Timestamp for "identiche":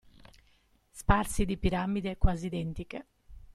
2.47-3.05